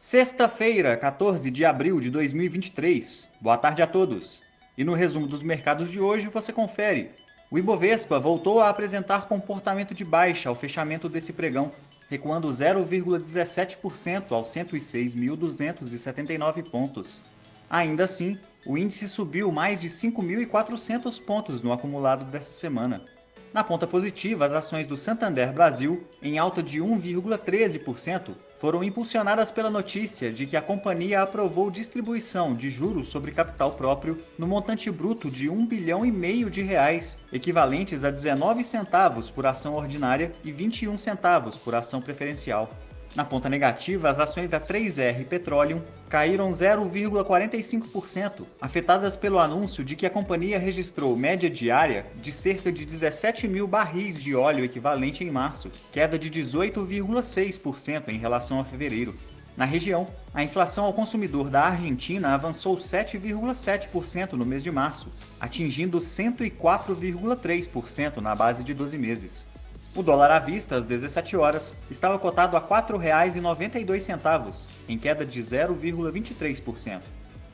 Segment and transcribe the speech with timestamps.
[0.00, 3.26] Sexta-feira, 14 de abril de 2023.
[3.40, 4.40] Boa tarde a todos.
[4.76, 7.10] E no resumo dos mercados de hoje você confere.
[7.50, 11.72] O Ibovespa voltou a apresentar comportamento de baixa ao fechamento desse pregão,
[12.08, 17.20] recuando 0,17% aos 106.279 pontos.
[17.68, 23.04] Ainda assim, o índice subiu mais de 5.400 pontos no acumulado dessa semana.
[23.52, 29.70] Na ponta positiva, as ações do Santander Brasil, em alta de 1,13%, foram impulsionadas pela
[29.70, 35.30] notícia de que a companhia aprovou distribuição de juros sobre capital próprio no montante bruto
[35.30, 40.52] de 1 bilhão e meio de reais, equivalentes a 19 centavos por ação ordinária e
[40.52, 42.68] 21 centavos por ação preferencial.
[43.18, 50.06] Na ponta negativa, as ações da 3R Petroleum caíram 0,45%, afetadas pelo anúncio de que
[50.06, 55.32] a companhia registrou média diária de cerca de 17 mil barris de óleo equivalente em
[55.32, 59.16] março, queda de 18,6% em relação a fevereiro.
[59.56, 65.08] Na região, a inflação ao consumidor da Argentina avançou 7,7% no mês de março,
[65.40, 69.44] atingindo 104,3% na base de 12 meses.
[69.94, 75.40] O dólar à vista, às 17 horas, estava cotado a R$ 4,92, em queda de
[75.40, 77.00] 0,23%.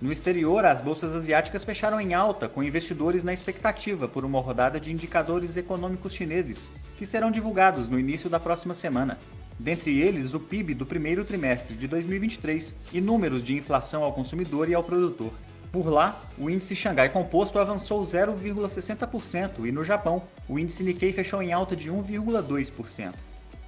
[0.00, 4.78] No exterior, as bolsas asiáticas fecharam em alta, com investidores na expectativa por uma rodada
[4.78, 9.18] de indicadores econômicos chineses, que serão divulgados no início da próxima semana.
[9.58, 14.68] Dentre eles, o PIB do primeiro trimestre de 2023 e números de inflação ao consumidor
[14.68, 15.32] e ao produtor.
[15.70, 21.42] Por lá, o índice Xangai Composto avançou 0,60% e no Japão, o índice Nikkei fechou
[21.42, 23.14] em alta de 1,2%.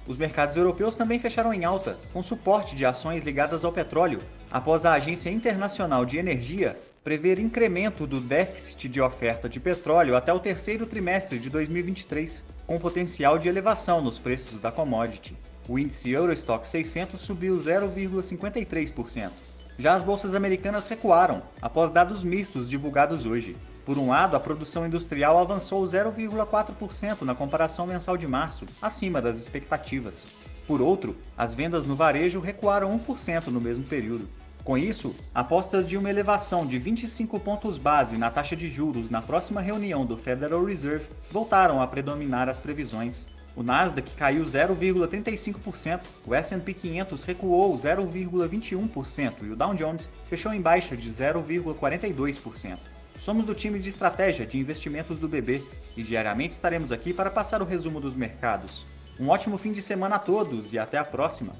[0.07, 4.83] Os mercados europeus também fecharam em alta, com suporte de ações ligadas ao petróleo, após
[4.83, 10.39] a Agência Internacional de Energia prever incremento do déficit de oferta de petróleo até o
[10.39, 15.35] terceiro trimestre de 2023, com potencial de elevação nos preços da commodity.
[15.67, 19.31] O índice Eurostock 600 subiu 0,53%.
[19.77, 23.55] Já as bolsas americanas recuaram, após dados mistos divulgados hoje.
[23.85, 29.39] Por um lado, a produção industrial avançou 0,4% na comparação mensal de março, acima das
[29.39, 30.27] expectativas.
[30.67, 34.29] Por outro, as vendas no varejo recuaram 1% no mesmo período.
[34.63, 39.19] Com isso, apostas de uma elevação de 25 pontos base na taxa de juros na
[39.19, 43.25] próxima reunião do Federal Reserve voltaram a predominar as previsões.
[43.55, 50.61] O Nasdaq caiu 0,35%, o S&P 500 recuou 0,21% e o Dow Jones fechou em
[50.61, 52.77] baixa de 0,42%.
[53.17, 55.63] Somos do time de estratégia de investimentos do BB
[55.95, 58.85] e diariamente estaremos aqui para passar o resumo dos mercados.
[59.19, 61.53] Um ótimo fim de semana a todos e até a próxima!